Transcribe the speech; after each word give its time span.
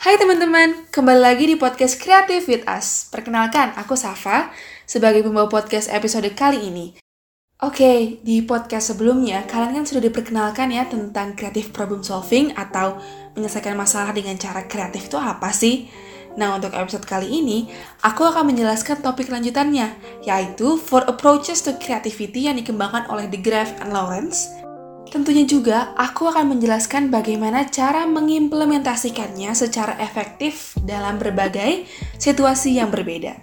Hai 0.00 0.16
teman-teman, 0.16 0.88
kembali 0.88 1.20
lagi 1.20 1.44
di 1.44 1.60
podcast 1.60 2.00
Creative 2.00 2.40
with 2.48 2.64
Us. 2.64 3.04
Perkenalkan, 3.12 3.76
aku 3.76 4.00
Safa 4.00 4.48
sebagai 4.88 5.20
pembawa 5.20 5.44
podcast 5.52 5.92
episode 5.92 6.32
kali 6.32 6.72
ini. 6.72 6.96
Oke, 7.60 8.16
di 8.24 8.40
podcast 8.40 8.96
sebelumnya 8.96 9.44
kalian 9.44 9.76
kan 9.76 9.84
sudah 9.84 10.08
diperkenalkan 10.08 10.72
ya 10.72 10.88
tentang 10.88 11.36
creative 11.36 11.68
problem 11.76 12.00
solving 12.00 12.48
atau 12.56 12.96
menyelesaikan 13.36 13.76
masalah 13.76 14.16
dengan 14.16 14.40
cara 14.40 14.64
kreatif 14.64 15.12
itu 15.12 15.20
apa 15.20 15.52
sih? 15.52 15.92
Nah, 16.32 16.56
untuk 16.56 16.72
episode 16.72 17.04
kali 17.04 17.28
ini, 17.28 17.68
aku 18.00 18.24
akan 18.24 18.56
menjelaskan 18.56 19.04
topik 19.04 19.28
lanjutannya, 19.28 20.00
yaitu 20.24 20.80
Four 20.80 21.12
Approaches 21.12 21.60
to 21.68 21.76
Creativity 21.76 22.48
yang 22.48 22.56
dikembangkan 22.56 23.04
oleh 23.12 23.28
DeGraff 23.28 23.76
and 23.84 23.92
Lawrence 23.92 24.48
Tentunya 25.10 25.42
juga 25.42 25.90
aku 25.98 26.30
akan 26.30 26.54
menjelaskan 26.54 27.10
bagaimana 27.10 27.66
cara 27.66 28.06
mengimplementasikannya 28.06 29.50
secara 29.58 29.98
efektif 29.98 30.78
dalam 30.86 31.18
berbagai 31.18 31.82
situasi 32.14 32.78
yang 32.78 32.94
berbeda. 32.94 33.34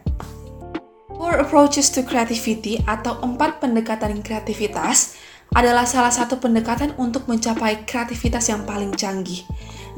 Four 1.11 1.43
approaches 1.43 1.91
to 1.91 2.07
creativity 2.07 2.79
atau 2.87 3.19
empat 3.19 3.59
pendekatan 3.59 4.23
kreativitas 4.23 5.19
adalah 5.51 5.83
salah 5.83 6.11
satu 6.11 6.39
pendekatan 6.39 6.95
untuk 6.95 7.27
mencapai 7.27 7.83
kreativitas 7.83 8.47
yang 8.47 8.63
paling 8.63 8.95
canggih, 8.95 9.43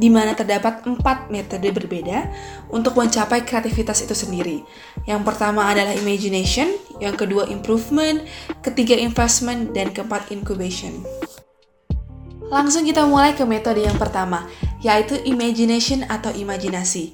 di 0.02 0.10
mana 0.10 0.34
terdapat 0.34 0.82
empat 0.90 1.30
metode 1.30 1.70
berbeda 1.70 2.34
untuk 2.74 2.98
mencapai 2.98 3.46
kreativitas 3.46 4.02
itu 4.02 4.18
sendiri. 4.18 4.66
Yang 5.06 5.22
pertama 5.22 5.70
adalah 5.70 5.94
imagination, 5.94 6.70
yang 6.98 7.14
kedua 7.14 7.46
improvement, 7.46 8.26
ketiga 8.66 8.98
investment, 8.98 9.74
dan 9.78 9.94
keempat 9.94 10.34
incubation. 10.34 10.98
Langsung 12.50 12.82
kita 12.82 13.06
mulai 13.06 13.38
ke 13.38 13.46
metode 13.46 13.86
yang 13.86 13.94
pertama, 14.02 14.50
yaitu 14.82 15.22
imagination 15.22 16.02
atau 16.10 16.34
imajinasi. 16.34 17.14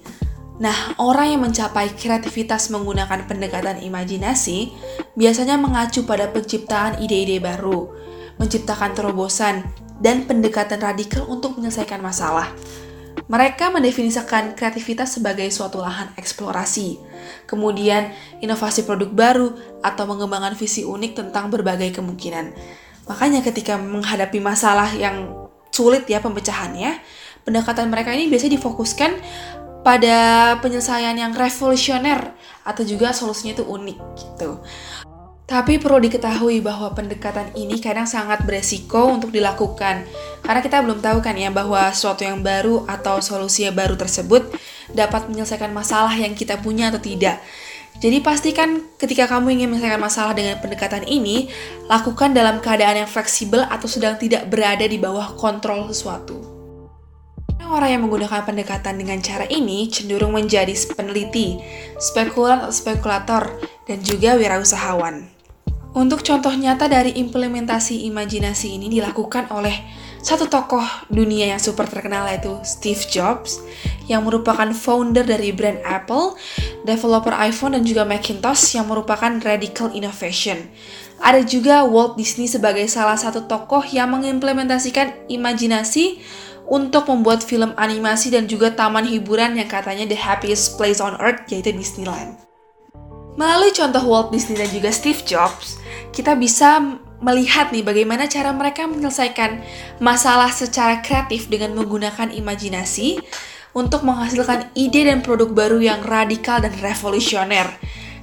Nah, 0.55 0.95
orang 0.95 1.35
yang 1.35 1.41
mencapai 1.43 1.91
kreativitas 1.91 2.71
menggunakan 2.71 3.27
pendekatan 3.27 3.83
imajinasi 3.83 4.71
biasanya 5.19 5.59
mengacu 5.59 6.07
pada 6.07 6.31
penciptaan 6.31 7.03
ide-ide 7.03 7.43
baru, 7.43 7.91
menciptakan 8.39 8.95
terobosan, 8.95 9.67
dan 9.99 10.23
pendekatan 10.23 10.79
radikal 10.79 11.27
untuk 11.27 11.59
menyelesaikan 11.59 11.99
masalah. 11.99 12.55
Mereka 13.27 13.73
mendefinisikan 13.75 14.55
kreativitas 14.55 15.19
sebagai 15.19 15.49
suatu 15.51 15.83
lahan 15.83 16.15
eksplorasi, 16.15 17.01
kemudian 17.49 18.15
inovasi 18.39 18.87
produk 18.87 19.11
baru, 19.11 19.47
atau 19.83 20.07
mengembangkan 20.07 20.55
visi 20.55 20.87
unik 20.87 21.11
tentang 21.19 21.51
berbagai 21.51 21.99
kemungkinan. 21.99 22.55
Makanya 23.05 23.45
ketika 23.45 23.77
menghadapi 23.77 24.41
masalah 24.41 24.89
yang 24.97 25.29
sulit 25.69 26.07
ya 26.09 26.23
pemecahannya, 26.23 26.97
pendekatan 27.45 27.93
mereka 27.93 28.15
ini 28.15 28.31
biasanya 28.31 28.57
difokuskan 28.57 29.11
pada 29.85 30.17
penyelesaian 30.65 31.13
yang 31.13 31.29
revolusioner 31.37 32.33
atau 32.65 32.81
juga 32.81 33.13
solusinya 33.13 33.53
itu 33.53 33.65
unik 33.67 33.97
gitu. 34.17 34.57
Tapi 35.45 35.77
perlu 35.77 36.01
diketahui 36.01 36.57
bahwa 36.65 36.89
pendekatan 36.97 37.53
ini 37.53 37.77
kadang 37.77 38.09
sangat 38.09 38.41
beresiko 38.49 39.13
untuk 39.13 39.29
dilakukan 39.29 40.01
karena 40.41 40.61
kita 40.65 40.81
belum 40.81 41.05
tahu 41.05 41.21
kan 41.21 41.37
ya 41.37 41.53
bahwa 41.53 41.93
sesuatu 41.93 42.25
yang 42.25 42.41
baru 42.41 42.81
atau 42.89 43.21
solusi 43.21 43.69
yang 43.69 43.77
baru 43.77 43.93
tersebut 43.93 44.41
dapat 44.89 45.29
menyelesaikan 45.29 45.69
masalah 45.69 46.17
yang 46.17 46.33
kita 46.33 46.57
punya 46.57 46.89
atau 46.89 46.97
tidak. 46.97 47.37
Jadi 48.03 48.19
pastikan 48.19 48.83
ketika 48.99 49.25
kamu 49.25 49.55
ingin 49.55 49.71
menyelesaikan 49.71 50.01
masalah 50.03 50.33
dengan 50.35 50.59
pendekatan 50.59 51.07
ini, 51.07 51.47
lakukan 51.87 52.35
dalam 52.35 52.59
keadaan 52.59 53.05
yang 53.05 53.09
fleksibel 53.09 53.63
atau 53.63 53.87
sedang 53.87 54.19
tidak 54.19 54.51
berada 54.51 54.83
di 54.83 54.99
bawah 54.99 55.33
kontrol 55.39 55.87
sesuatu. 55.87 56.55
Orang 57.65 57.89
yang 57.89 58.01
menggunakan 58.05 58.45
pendekatan 58.45 59.01
dengan 59.01 59.17
cara 59.25 59.49
ini 59.49 59.89
cenderung 59.89 60.37
menjadi 60.37 60.69
peneliti, 60.93 61.57
spekulan 61.97 62.61
atau 62.61 62.75
spekulator, 62.75 63.57
dan 63.89 64.05
juga 64.05 64.37
wirausahawan. 64.37 65.25
Untuk 65.95 66.21
contoh 66.21 66.51
nyata 66.51 66.91
dari 66.91 67.15
implementasi 67.15 68.05
imajinasi 68.11 68.75
ini 68.75 68.91
dilakukan 68.91 69.47
oleh 69.49 69.73
satu 70.19 70.51
tokoh 70.51 70.83
dunia 71.07 71.55
yang 71.55 71.61
super 71.61 71.87
terkenal 71.87 72.27
yaitu 72.27 72.51
Steve 72.67 72.99
Jobs 73.07 73.63
yang 74.05 74.25
merupakan 74.25 74.69
founder 74.71 75.25
dari 75.25 75.49
brand 75.53 75.81
Apple, 75.85 76.37
developer 76.85 77.33
iPhone 77.33 77.77
dan 77.77 77.83
juga 77.83 78.05
Macintosh 78.05 78.77
yang 78.77 78.89
merupakan 78.89 79.41
radical 79.41 79.89
innovation. 79.93 80.69
Ada 81.21 81.47
juga 81.47 81.87
Walt 81.87 82.19
Disney 82.19 82.45
sebagai 82.45 82.85
salah 82.91 83.15
satu 83.15 83.47
tokoh 83.47 83.81
yang 83.87 84.11
mengimplementasikan 84.11 85.31
imajinasi 85.31 86.19
untuk 86.65 87.07
membuat 87.07 87.45
film 87.45 87.77
animasi 87.77 88.33
dan 88.33 88.49
juga 88.49 88.73
taman 88.73 89.05
hiburan 89.05 89.53
yang 89.55 89.69
katanya 89.69 90.09
the 90.09 90.17
happiest 90.17 90.75
place 90.75 90.97
on 90.97 91.13
earth 91.21 91.45
yaitu 91.49 91.71
Disneyland. 91.71 92.41
Melalui 93.35 93.75
contoh 93.75 94.03
Walt 94.03 94.31
Disney 94.31 94.55
dan 94.55 94.71
juga 94.71 94.89
Steve 94.95 95.19
Jobs, 95.27 95.77
kita 96.15 96.39
bisa 96.39 96.79
melihat 97.19 97.71
nih 97.71 97.83
bagaimana 97.83 98.27
cara 98.27 98.51
mereka 98.51 98.87
menyelesaikan 98.87 99.63
masalah 99.99 100.51
secara 100.51 100.99
kreatif 101.03 101.47
dengan 101.47 101.75
menggunakan 101.75 102.31
imajinasi 102.31 103.19
untuk 103.75 104.07
menghasilkan 104.07 104.71
ide 104.71 105.03
dan 105.11 105.19
produk 105.19 105.51
baru 105.51 105.83
yang 105.83 105.99
radikal 105.99 106.63
dan 106.63 106.71
revolusioner, 106.79 107.67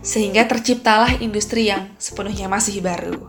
sehingga 0.01 0.49
terciptalah 0.49 1.21
industri 1.21 1.69
yang 1.69 1.93
sepenuhnya 2.01 2.49
masih 2.49 2.81
baru. 2.81 3.21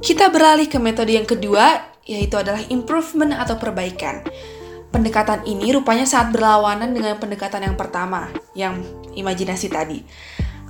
Kita 0.00 0.32
beralih 0.32 0.64
ke 0.64 0.80
metode 0.80 1.12
yang 1.12 1.28
kedua, 1.28 1.92
yaitu 2.08 2.40
adalah 2.40 2.64
improvement 2.72 3.36
atau 3.36 3.60
perbaikan. 3.60 4.24
Pendekatan 4.90 5.44
ini 5.44 5.70
rupanya 5.76 6.08
saat 6.08 6.32
berlawanan 6.32 6.90
dengan 6.96 7.20
pendekatan 7.20 7.68
yang 7.68 7.76
pertama, 7.76 8.32
yang 8.56 8.80
imajinasi 9.12 9.68
tadi. 9.68 10.00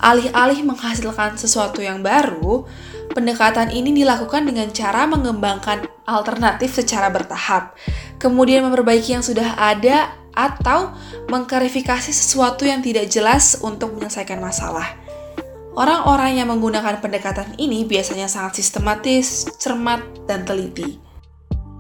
Alih-alih 0.02 0.66
menghasilkan 0.66 1.38
sesuatu 1.38 1.78
yang 1.78 2.02
baru, 2.02 2.66
Pendekatan 3.10 3.74
ini 3.74 3.90
dilakukan 3.90 4.46
dengan 4.46 4.70
cara 4.70 5.02
mengembangkan 5.10 5.82
alternatif 6.06 6.78
secara 6.78 7.10
bertahap, 7.10 7.74
kemudian 8.22 8.62
memperbaiki 8.62 9.18
yang 9.18 9.26
sudah 9.26 9.58
ada 9.58 10.14
atau 10.34 10.94
mengklarifikasi 11.28 12.10
sesuatu 12.10 12.66
yang 12.66 12.80
tidak 12.80 13.10
jelas 13.10 13.58
untuk 13.62 13.94
menyelesaikan 13.96 14.38
masalah. 14.38 14.96
Orang-orang 15.70 16.42
yang 16.42 16.50
menggunakan 16.50 16.98
pendekatan 16.98 17.54
ini 17.56 17.86
biasanya 17.86 18.26
sangat 18.26 18.58
sistematis, 18.58 19.46
cermat, 19.62 20.02
dan 20.26 20.42
teliti. 20.42 20.98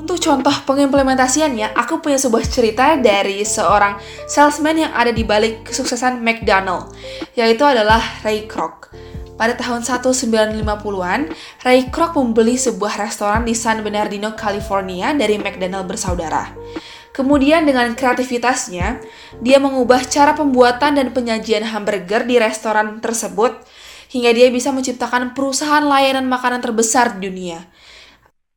Untuk 0.00 0.16
contoh 0.16 0.54
pengimplementasiannya, 0.64 1.76
aku 1.76 2.00
punya 2.00 2.16
sebuah 2.16 2.40
cerita 2.48 2.96
dari 2.96 3.44
seorang 3.44 4.00
salesman 4.24 4.88
yang 4.88 4.92
ada 4.96 5.12
di 5.12 5.26
balik 5.26 5.68
kesuksesan 5.68 6.24
McDonald, 6.24 6.96
yaitu 7.36 7.60
adalah 7.66 8.00
Ray 8.24 8.48
Kroc. 8.48 8.88
Pada 9.36 9.56
tahun 9.56 9.84
1950-an, 9.84 11.20
Ray 11.64 11.92
Kroc 11.92 12.16
membeli 12.16 12.56
sebuah 12.56 12.96
restoran 12.96 13.44
di 13.44 13.52
San 13.52 13.84
Bernardino, 13.84 14.32
California 14.36 15.12
dari 15.12 15.36
McDonald 15.36 15.84
bersaudara. 15.84 16.48
Kemudian 17.20 17.68
dengan 17.68 17.92
kreativitasnya, 17.92 19.04
dia 19.44 19.58
mengubah 19.60 20.08
cara 20.08 20.32
pembuatan 20.32 20.96
dan 20.96 21.12
penyajian 21.12 21.68
hamburger 21.68 22.24
di 22.24 22.40
restoran 22.40 22.96
tersebut 23.04 23.60
hingga 24.08 24.32
dia 24.32 24.48
bisa 24.48 24.72
menciptakan 24.72 25.36
perusahaan 25.36 25.84
layanan 25.84 26.24
makanan 26.24 26.64
terbesar 26.64 27.20
di 27.20 27.28
dunia. 27.28 27.68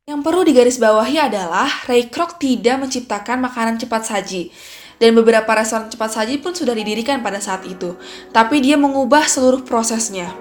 Yang 0.07 0.19
perlu 0.23 0.47
digarisbawahi 0.47 1.27
adalah 1.27 1.67
Ray 1.91 2.07
Kroc 2.07 2.39
tidak 2.39 2.87
menciptakan 2.87 3.43
makanan 3.43 3.83
cepat 3.83 4.07
saji, 4.07 4.55
dan 4.95 5.11
beberapa 5.11 5.59
restoran 5.59 5.91
cepat 5.91 6.23
saji 6.23 6.39
pun 6.39 6.55
sudah 6.55 6.71
didirikan 6.71 7.19
pada 7.19 7.43
saat 7.43 7.67
itu, 7.67 7.99
tapi 8.31 8.63
dia 8.63 8.79
mengubah 8.79 9.27
seluruh 9.27 9.67
prosesnya. 9.67 10.31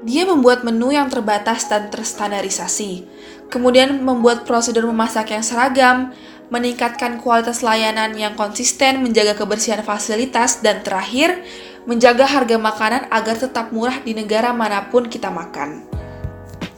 Dia 0.00 0.24
membuat 0.24 0.64
menu 0.64 0.96
yang 0.96 1.12
terbatas 1.12 1.68
dan 1.68 1.92
terstandarisasi, 1.92 3.04
kemudian 3.52 4.00
membuat 4.00 4.48
prosedur 4.48 4.88
memasak 4.88 5.36
yang 5.36 5.44
seragam, 5.44 6.16
meningkatkan 6.48 7.18
kualitas 7.18 7.62
layanan 7.62 8.14
yang 8.14 8.38
konsisten, 8.38 9.02
menjaga 9.02 9.34
kebersihan 9.34 9.82
fasilitas, 9.82 10.62
dan 10.62 10.82
terakhir, 10.86 11.42
menjaga 11.86 12.26
harga 12.26 12.56
makanan 12.58 13.02
agar 13.10 13.38
tetap 13.38 13.70
murah 13.70 13.98
di 14.02 14.14
negara 14.14 14.50
mana 14.54 14.90
pun 14.90 15.06
kita 15.06 15.30
makan. 15.30 15.86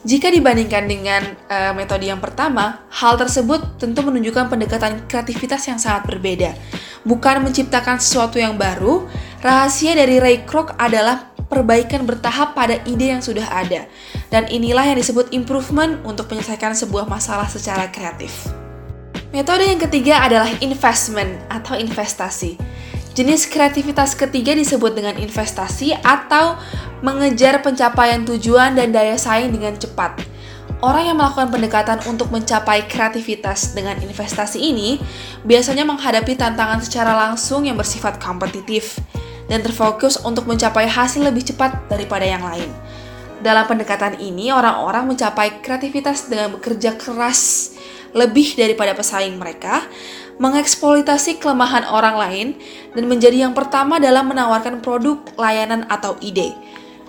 Jika 0.08 0.32
dibandingkan 0.32 0.88
dengan 0.88 1.20
uh, 1.52 1.76
metode 1.76 2.08
yang 2.08 2.22
pertama, 2.22 2.86
hal 2.88 3.20
tersebut 3.20 3.76
tentu 3.76 4.00
menunjukkan 4.00 4.48
pendekatan 4.48 5.04
kreativitas 5.04 5.68
yang 5.68 5.76
sangat 5.76 6.08
berbeda. 6.08 6.56
Bukan 7.04 7.44
menciptakan 7.44 8.00
sesuatu 8.00 8.40
yang 8.40 8.56
baru, 8.56 9.04
rahasia 9.44 9.92
dari 9.92 10.16
Ray 10.16 10.48
Kroc 10.48 10.72
adalah 10.80 11.28
perbaikan 11.52 12.08
bertahap 12.08 12.56
pada 12.56 12.80
ide 12.88 13.12
yang 13.12 13.20
sudah 13.20 13.52
ada. 13.52 13.84
Dan 14.32 14.48
inilah 14.48 14.86
yang 14.86 14.96
disebut 14.96 15.32
improvement 15.36 16.00
untuk 16.08 16.30
menyelesaikan 16.32 16.72
sebuah 16.72 17.04
masalah 17.04 17.48
secara 17.48 17.92
kreatif. 17.92 18.48
Metode 19.38 19.70
yang 19.70 19.78
ketiga 19.78 20.18
adalah 20.26 20.50
investment 20.58 21.30
atau 21.46 21.78
investasi. 21.78 22.58
Jenis 23.14 23.46
kreativitas 23.46 24.18
ketiga 24.18 24.50
disebut 24.50 24.98
dengan 24.98 25.14
investasi 25.14 25.94
atau 26.02 26.58
mengejar 27.06 27.62
pencapaian 27.62 28.26
tujuan 28.26 28.74
dan 28.74 28.90
daya 28.90 29.14
saing 29.14 29.54
dengan 29.54 29.78
cepat. 29.78 30.26
Orang 30.82 31.06
yang 31.06 31.14
melakukan 31.14 31.54
pendekatan 31.54 32.02
untuk 32.10 32.34
mencapai 32.34 32.90
kreativitas 32.90 33.78
dengan 33.78 33.94
investasi 34.02 34.58
ini 34.58 34.98
biasanya 35.46 35.86
menghadapi 35.86 36.34
tantangan 36.34 36.82
secara 36.82 37.14
langsung 37.14 37.62
yang 37.62 37.78
bersifat 37.78 38.18
kompetitif 38.18 38.98
dan 39.46 39.62
terfokus 39.62 40.18
untuk 40.18 40.50
mencapai 40.50 40.90
hasil 40.90 41.22
lebih 41.22 41.46
cepat 41.46 41.86
daripada 41.86 42.26
yang 42.26 42.42
lain. 42.42 42.74
Dalam 43.38 43.70
pendekatan 43.70 44.18
ini, 44.18 44.50
orang-orang 44.50 45.14
mencapai 45.14 45.62
kreativitas 45.62 46.26
dengan 46.26 46.58
bekerja 46.58 46.98
keras 46.98 47.77
lebih 48.16 48.56
daripada 48.56 48.92
pesaing 48.96 49.36
mereka, 49.36 49.84
mengeksploitasi 50.38 51.42
kelemahan 51.42 51.84
orang 51.90 52.16
lain, 52.16 52.48
dan 52.94 53.04
menjadi 53.10 53.48
yang 53.48 53.54
pertama 53.54 53.98
dalam 53.98 54.30
menawarkan 54.30 54.80
produk, 54.80 55.18
layanan, 55.34 55.84
atau 55.90 56.14
ide. 56.22 56.54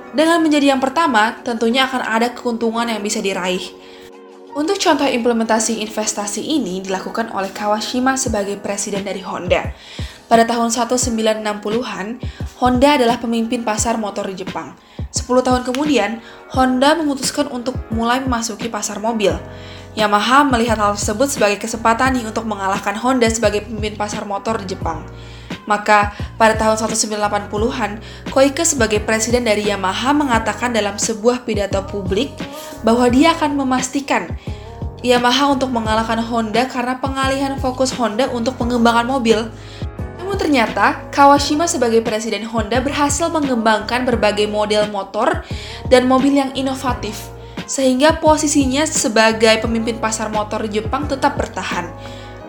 Dengan 0.09 0.41
menjadi 0.41 0.73
yang 0.73 0.81
pertama, 0.81 1.37
tentunya 1.45 1.85
akan 1.85 2.01
ada 2.01 2.33
keuntungan 2.33 2.89
yang 2.89 2.99
bisa 3.05 3.21
diraih. 3.21 3.61
Untuk 4.57 4.81
contoh 4.81 5.05
implementasi 5.05 5.77
investasi 5.85 6.41
ini 6.41 6.81
dilakukan 6.81 7.29
oleh 7.37 7.53
Kawashima 7.53 8.17
sebagai 8.17 8.57
presiden 8.57 9.05
dari 9.05 9.21
Honda. 9.21 9.77
Pada 10.25 10.45
tahun 10.45 10.73
1960-an, 10.73 12.07
Honda 12.57 12.89
adalah 12.97 13.21
pemimpin 13.21 13.61
pasar 13.61 14.01
motor 14.01 14.25
di 14.25 14.41
Jepang. 14.41 14.73
10 15.13 15.25
tahun 15.45 15.61
kemudian, 15.65 16.21
Honda 16.53 16.97
memutuskan 16.97 17.49
untuk 17.53 17.77
mulai 17.93 18.21
memasuki 18.25 18.69
pasar 18.73 18.97
mobil. 18.97 19.33
Yamaha 19.97 20.45
melihat 20.45 20.77
hal 20.77 20.93
tersebut 20.93 21.27
sebagai 21.33 21.57
kesempatan 21.57 22.13
nih 22.13 22.25
untuk 22.29 22.45
mengalahkan 22.45 22.93
Honda 22.97 23.25
sebagai 23.29 23.65
pemimpin 23.65 23.97
pasar 23.97 24.23
motor 24.23 24.61
di 24.61 24.77
Jepang. 24.77 25.01
Maka, 25.69 26.17
pada 26.37 26.57
tahun 26.57 26.81
1980-an, 26.81 28.01
Koike 28.33 28.65
sebagai 28.65 29.01
presiden 29.05 29.45
dari 29.45 29.69
Yamaha 29.69 30.17
mengatakan 30.17 30.73
dalam 30.73 30.97
sebuah 30.97 31.45
pidato 31.45 31.85
publik 31.85 32.33
bahwa 32.81 33.05
dia 33.09 33.37
akan 33.37 33.53
memastikan 33.53 34.33
Yamaha 35.05 35.53
untuk 35.55 35.69
mengalahkan 35.71 36.19
Honda 36.25 36.67
karena 36.67 36.97
pengalihan 36.97 37.53
fokus 37.61 37.93
Honda 37.95 38.27
untuk 38.33 38.57
pengembangan 38.57 39.05
mobil. 39.05 39.47
Namun 40.19 40.35
ternyata, 40.35 41.07
Kawashima 41.13 41.65
sebagai 41.65 42.03
presiden 42.03 42.43
Honda 42.49 42.83
berhasil 42.83 43.29
mengembangkan 43.31 44.03
berbagai 44.03 44.49
model 44.49 44.91
motor 44.91 45.45
dan 45.87 46.05
mobil 46.05 46.35
yang 46.35 46.51
inovatif, 46.51 47.31
sehingga 47.69 48.17
posisinya 48.17 48.89
sebagai 48.89 49.61
pemimpin 49.61 50.01
pasar 50.01 50.33
motor 50.33 50.65
Jepang 50.65 51.05
tetap 51.05 51.37
bertahan. 51.37 51.85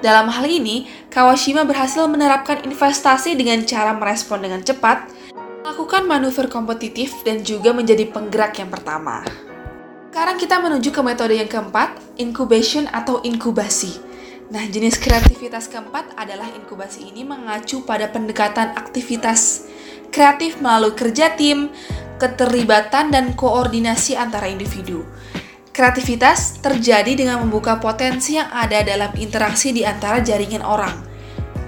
Dalam 0.01 0.33
hal 0.33 0.49
ini, 0.49 0.89
Kawashima 1.13 1.69
berhasil 1.69 2.09
menerapkan 2.09 2.65
investasi 2.65 3.37
dengan 3.37 3.61
cara 3.69 3.93
merespon 3.93 4.41
dengan 4.41 4.65
cepat, 4.65 5.13
melakukan 5.61 6.09
manuver 6.09 6.49
kompetitif, 6.49 7.21
dan 7.21 7.45
juga 7.45 7.77
menjadi 7.77 8.09
penggerak 8.09 8.57
yang 8.57 8.73
pertama. 8.73 9.21
Sekarang 10.09 10.41
kita 10.41 10.57
menuju 10.57 10.89
ke 10.89 11.05
metode 11.05 11.37
yang 11.37 11.53
keempat, 11.53 12.01
incubation 12.17 12.89
atau 12.89 13.21
inkubasi. 13.21 14.01
Nah, 14.51 14.65
jenis 14.67 14.99
kreativitas 14.99 15.69
keempat 15.69 16.17
adalah 16.17 16.49
inkubasi 16.51 17.13
ini 17.13 17.23
mengacu 17.23 17.85
pada 17.85 18.11
pendekatan 18.11 18.75
aktivitas 18.75 19.69
kreatif 20.11 20.59
melalui 20.59 20.97
kerja 20.97 21.31
tim, 21.39 21.71
keterlibatan, 22.21 23.09
dan 23.09 23.33
koordinasi 23.33 24.15
antara 24.15 24.47
individu. 24.53 25.03
Kreativitas 25.73 26.61
terjadi 26.61 27.17
dengan 27.17 27.41
membuka 27.41 27.81
potensi 27.81 28.37
yang 28.37 28.53
ada 28.53 28.85
dalam 28.85 29.09
interaksi 29.17 29.73
di 29.73 29.81
antara 29.81 30.21
jaringan 30.21 30.61
orang. 30.61 30.93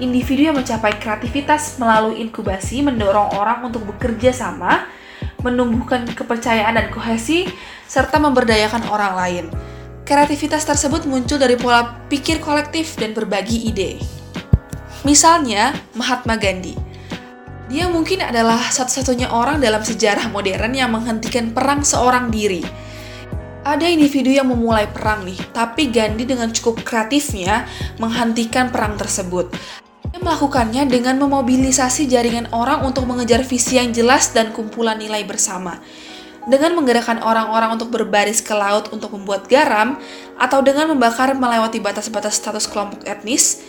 Individu 0.04 0.52
yang 0.52 0.58
mencapai 0.60 1.00
kreativitas 1.00 1.80
melalui 1.80 2.20
inkubasi 2.20 2.84
mendorong 2.84 3.32
orang 3.40 3.64
untuk 3.64 3.88
bekerja 3.88 4.34
sama, 4.36 4.84
menumbuhkan 5.40 6.04
kepercayaan 6.12 6.76
dan 6.76 6.92
kohesi, 6.92 7.48
serta 7.88 8.20
memberdayakan 8.20 8.84
orang 8.92 9.14
lain. 9.16 9.44
Kreativitas 10.02 10.66
tersebut 10.66 11.06
muncul 11.06 11.38
dari 11.38 11.54
pola 11.54 12.04
pikir 12.10 12.42
kolektif 12.42 12.98
dan 12.98 13.14
berbagi 13.14 13.70
ide. 13.70 14.02
Misalnya, 15.06 15.72
Mahatma 15.94 16.36
Gandhi. 16.36 16.91
Dia 17.72 17.88
mungkin 17.88 18.20
adalah 18.20 18.60
satu-satunya 18.68 19.32
orang 19.32 19.56
dalam 19.56 19.80
sejarah 19.80 20.28
modern 20.28 20.76
yang 20.76 20.92
menghentikan 20.92 21.56
perang 21.56 21.80
seorang 21.80 22.28
diri 22.28 22.60
ada 23.62 23.86
individu 23.86 24.34
yang 24.34 24.50
memulai 24.50 24.90
perang 24.90 25.22
nih, 25.22 25.38
tapi 25.54 25.86
Gandhi 25.86 26.26
dengan 26.26 26.50
cukup 26.50 26.82
kreatifnya 26.82 27.66
menghentikan 28.02 28.74
perang 28.74 28.98
tersebut. 28.98 29.54
Dia 30.10 30.18
melakukannya 30.18 30.90
dengan 30.90 31.16
memobilisasi 31.22 32.10
jaringan 32.10 32.50
orang 32.50 32.82
untuk 32.82 33.06
mengejar 33.06 33.46
visi 33.46 33.78
yang 33.78 33.94
jelas 33.94 34.34
dan 34.34 34.50
kumpulan 34.50 34.98
nilai 34.98 35.22
bersama. 35.22 35.78
Dengan 36.42 36.74
menggerakkan 36.74 37.22
orang-orang 37.22 37.78
untuk 37.78 37.94
berbaris 37.94 38.42
ke 38.42 38.50
laut 38.50 38.90
untuk 38.90 39.14
membuat 39.14 39.46
garam, 39.46 39.94
atau 40.42 40.58
dengan 40.58 40.90
membakar 40.90 41.30
melewati 41.38 41.78
batas-batas 41.78 42.42
status 42.42 42.66
kelompok 42.66 43.06
etnis, 43.06 43.62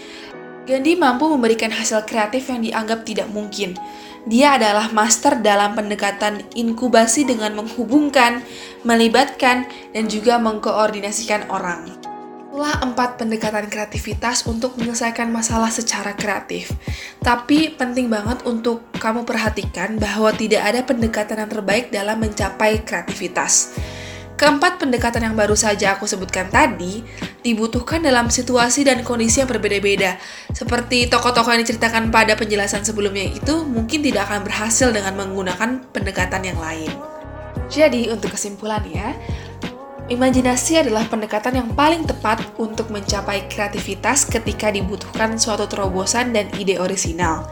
Gandhi 0.64 0.96
mampu 0.96 1.28
memberikan 1.28 1.76
hasil 1.76 2.08
kreatif 2.08 2.48
yang 2.48 2.64
dianggap 2.64 3.04
tidak 3.04 3.28
mungkin. 3.28 3.76
Dia 4.24 4.56
adalah 4.56 4.88
master 4.96 5.44
dalam 5.44 5.76
pendekatan 5.76 6.48
inkubasi 6.56 7.28
dengan 7.28 7.60
menghubungkan, 7.60 8.40
melibatkan, 8.88 9.68
dan 9.92 10.08
juga 10.08 10.40
mengkoordinasikan 10.40 11.52
orang. 11.52 11.92
Itulah 12.48 12.80
empat 12.80 13.20
pendekatan 13.20 13.68
kreativitas 13.68 14.48
untuk 14.48 14.80
menyelesaikan 14.80 15.28
masalah 15.28 15.68
secara 15.68 16.16
kreatif. 16.16 16.72
Tapi 17.20 17.76
penting 17.76 18.08
banget 18.08 18.48
untuk 18.48 18.88
kamu 18.96 19.28
perhatikan 19.28 20.00
bahwa 20.00 20.32
tidak 20.32 20.64
ada 20.64 20.86
pendekatan 20.88 21.44
yang 21.44 21.52
terbaik 21.52 21.92
dalam 21.92 22.24
mencapai 22.24 22.88
kreativitas. 22.88 23.76
Keempat 24.34 24.82
pendekatan 24.82 25.30
yang 25.30 25.36
baru 25.38 25.54
saja 25.54 25.94
aku 25.94 26.10
sebutkan 26.10 26.50
tadi 26.50 27.06
dibutuhkan 27.46 28.02
dalam 28.02 28.34
situasi 28.34 28.82
dan 28.82 29.06
kondisi 29.06 29.46
yang 29.46 29.50
berbeda-beda. 29.50 30.18
Seperti 30.50 31.06
tokoh-tokoh 31.06 31.54
yang 31.54 31.62
diceritakan 31.62 32.10
pada 32.10 32.34
penjelasan 32.34 32.82
sebelumnya 32.82 33.30
itu 33.30 33.62
mungkin 33.62 34.02
tidak 34.02 34.28
akan 34.32 34.42
berhasil 34.42 34.90
dengan 34.90 35.14
menggunakan 35.22 35.86
pendekatan 35.94 36.50
yang 36.50 36.58
lain. 36.58 36.90
Jadi, 37.70 38.10
untuk 38.10 38.34
kesimpulannya, 38.34 39.14
imajinasi 40.10 40.82
adalah 40.82 41.06
pendekatan 41.06 41.64
yang 41.64 41.70
paling 41.78 42.04
tepat 42.04 42.42
untuk 42.58 42.90
mencapai 42.90 43.46
kreativitas 43.48 44.26
ketika 44.26 44.74
dibutuhkan 44.74 45.38
suatu 45.38 45.70
terobosan 45.70 46.34
dan 46.34 46.50
ide 46.58 46.82
orisinal. 46.82 47.48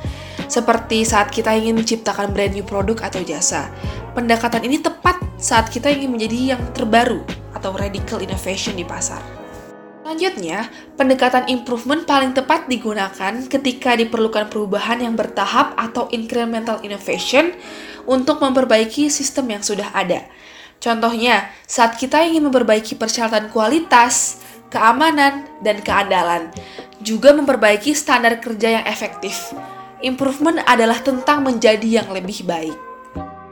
Seperti 0.52 1.08
saat 1.08 1.32
kita 1.32 1.56
ingin 1.56 1.80
menciptakan 1.80 2.36
brand 2.36 2.52
new 2.52 2.68
produk 2.68 3.08
atau 3.08 3.24
jasa. 3.24 3.72
Pendekatan 4.12 4.68
ini 4.68 4.84
tepat 4.84 5.16
saat 5.40 5.72
kita 5.72 5.88
ingin 5.88 6.12
menjadi 6.12 6.60
yang 6.60 6.62
terbaru 6.76 7.24
atau 7.56 7.72
radical 7.72 8.20
innovation 8.20 8.76
di 8.76 8.84
pasar. 8.84 9.24
Selanjutnya, 10.04 10.68
pendekatan 11.00 11.48
improvement 11.48 12.04
paling 12.04 12.36
tepat 12.36 12.68
digunakan 12.68 13.32
ketika 13.48 13.96
diperlukan 13.96 14.52
perubahan 14.52 15.00
yang 15.00 15.16
bertahap 15.16 15.72
atau 15.80 16.12
incremental 16.12 16.84
innovation 16.84 17.56
untuk 18.04 18.44
memperbaiki 18.44 19.08
sistem 19.08 19.56
yang 19.56 19.64
sudah 19.64 19.88
ada. 19.96 20.28
Contohnya, 20.84 21.48
saat 21.64 21.96
kita 21.96 22.28
ingin 22.28 22.52
memperbaiki 22.52 23.00
persyaratan 23.00 23.48
kualitas, 23.56 24.44
keamanan, 24.68 25.48
dan 25.64 25.80
keandalan, 25.80 26.52
juga 27.00 27.32
memperbaiki 27.32 27.96
standar 27.96 28.44
kerja 28.44 28.84
yang 28.84 28.86
efektif. 28.92 29.56
Improvement 30.02 30.58
adalah 30.66 30.98
tentang 30.98 31.46
menjadi 31.46 32.02
yang 32.02 32.10
lebih 32.10 32.42
baik. 32.50 32.74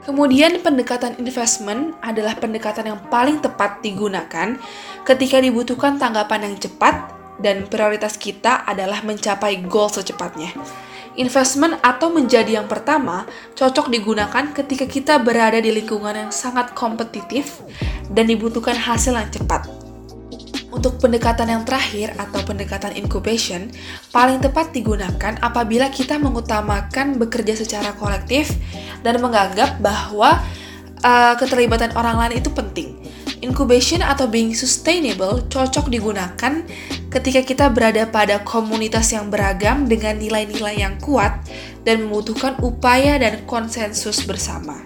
Kemudian 0.02 0.58
pendekatan 0.58 1.14
investment 1.22 1.94
adalah 2.02 2.34
pendekatan 2.34 2.90
yang 2.90 3.00
paling 3.06 3.38
tepat 3.38 3.78
digunakan 3.78 4.58
ketika 5.06 5.38
dibutuhkan 5.38 6.02
tanggapan 6.02 6.50
yang 6.50 6.56
cepat 6.58 7.14
dan 7.38 7.70
prioritas 7.70 8.18
kita 8.18 8.66
adalah 8.66 8.98
mencapai 9.06 9.62
goal 9.70 9.86
secepatnya. 9.86 10.50
Investment 11.14 11.78
atau 11.86 12.10
menjadi 12.10 12.58
yang 12.58 12.66
pertama 12.66 13.30
cocok 13.54 13.86
digunakan 13.86 14.50
ketika 14.50 14.90
kita 14.90 15.14
berada 15.22 15.62
di 15.62 15.70
lingkungan 15.70 16.26
yang 16.26 16.32
sangat 16.34 16.74
kompetitif 16.74 17.62
dan 18.10 18.26
dibutuhkan 18.26 18.74
hasil 18.74 19.14
yang 19.14 19.30
cepat. 19.30 19.89
Untuk 20.70 21.02
pendekatan 21.02 21.50
yang 21.50 21.66
terakhir 21.66 22.14
atau 22.14 22.46
pendekatan 22.46 22.94
incubation, 22.94 23.74
paling 24.14 24.38
tepat 24.38 24.70
digunakan 24.70 25.34
apabila 25.42 25.90
kita 25.90 26.14
mengutamakan 26.22 27.18
bekerja 27.18 27.58
secara 27.58 27.90
kolektif 27.98 28.54
dan 29.02 29.18
menganggap 29.18 29.82
bahwa 29.82 30.38
uh, 31.02 31.34
keterlibatan 31.36 31.90
orang 31.98 32.22
lain 32.22 32.38
itu 32.38 32.50
penting. 32.54 32.94
Incubation 33.40 34.04
atau 34.04 34.28
being 34.28 34.52
sustainable 34.52 35.42
cocok 35.48 35.88
digunakan 35.88 36.62
ketika 37.10 37.40
kita 37.42 37.66
berada 37.72 38.06
pada 38.06 38.44
komunitas 38.46 39.10
yang 39.10 39.32
beragam 39.32 39.88
dengan 39.88 40.20
nilai-nilai 40.20 40.76
yang 40.78 40.94
kuat 41.00 41.40
dan 41.82 42.06
membutuhkan 42.06 42.60
upaya 42.62 43.16
dan 43.16 43.42
konsensus 43.48 44.22
bersama. 44.28 44.78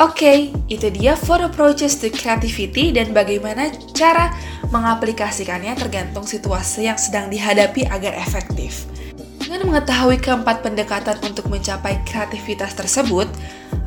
Oke, 0.00 0.24
okay, 0.24 0.38
itu 0.72 0.88
dia 0.88 1.14
four 1.14 1.44
approaches 1.44 2.00
to 2.00 2.08
creativity 2.08 2.90
dan 2.96 3.12
bagaimana 3.12 3.70
cara 3.92 4.32
mengaplikasikannya 4.70 5.74
tergantung 5.74 6.28
situasi 6.28 6.86
yang 6.86 7.00
sedang 7.00 7.32
dihadapi 7.32 7.88
agar 7.90 8.14
efektif. 8.14 8.86
Dengan 9.42 9.68
mengetahui 9.74 10.22
keempat 10.22 10.62
pendekatan 10.62 11.18
untuk 11.26 11.50
mencapai 11.50 12.00
kreativitas 12.06 12.72
tersebut, 12.78 13.26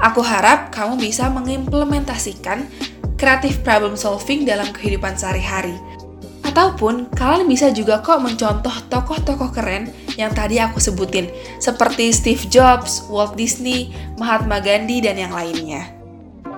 aku 0.03 0.19
harap 0.19 0.69
kamu 0.69 0.99
bisa 0.99 1.31
mengimplementasikan 1.31 2.67
creative 3.15 3.63
problem 3.63 3.95
solving 3.95 4.43
dalam 4.43 4.67
kehidupan 4.75 5.15
sehari-hari. 5.15 5.73
Ataupun 6.43 7.09
kalian 7.15 7.49
bisa 7.49 7.73
juga 7.73 8.03
kok 8.03 8.21
mencontoh 8.21 8.71
tokoh-tokoh 8.91 9.49
keren 9.55 9.89
yang 10.19 10.29
tadi 10.31 10.61
aku 10.61 10.77
sebutin, 10.77 11.31
seperti 11.57 12.13
Steve 12.13 12.45
Jobs, 12.51 13.07
Walt 13.09 13.33
Disney, 13.33 13.95
Mahatma 14.21 14.61
Gandhi, 14.61 15.01
dan 15.01 15.17
yang 15.17 15.33
lainnya. 15.33 15.94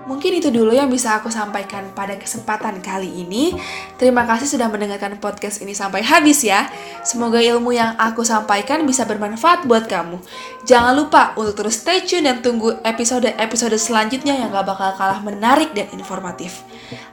Mungkin 0.07 0.39
itu 0.39 0.47
dulu 0.47 0.71
yang 0.71 0.87
bisa 0.87 1.19
aku 1.19 1.27
sampaikan 1.27 1.91
pada 1.91 2.15
kesempatan 2.15 2.79
kali 2.79 3.11
ini. 3.27 3.51
Terima 3.99 4.23
kasih 4.23 4.47
sudah 4.47 4.71
mendengarkan 4.71 5.19
podcast 5.19 5.59
ini 5.59 5.75
sampai 5.75 5.99
habis 5.99 6.47
ya. 6.47 6.71
Semoga 7.03 7.43
ilmu 7.43 7.75
yang 7.75 7.93
aku 7.99 8.23
sampaikan 8.23 8.87
bisa 8.87 9.03
bermanfaat 9.03 9.67
buat 9.67 9.85
kamu. 9.91 10.17
Jangan 10.63 10.95
lupa 10.95 11.35
untuk 11.35 11.59
terus 11.59 11.83
stay 11.83 12.07
tune 12.07 12.23
dan 12.23 12.39
tunggu 12.39 12.79
episode-episode 12.87 13.75
selanjutnya 13.75 14.39
yang 14.39 14.49
gak 14.49 14.65
bakal 14.65 14.95
kalah 14.95 15.19
menarik 15.19 15.75
dan 15.75 15.91
informatif. 15.91 16.63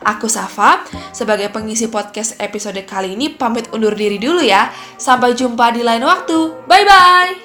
Aku 0.07 0.31
Safa, 0.31 0.87
sebagai 1.11 1.51
pengisi 1.51 1.91
podcast 1.91 2.39
episode 2.39 2.79
kali 2.87 3.19
ini 3.19 3.35
pamit 3.35 3.67
undur 3.75 3.99
diri 3.99 4.23
dulu 4.23 4.39
ya. 4.39 4.71
Sampai 4.95 5.35
jumpa 5.35 5.75
di 5.75 5.83
lain 5.83 6.07
waktu. 6.07 6.63
Bye-bye! 6.71 7.44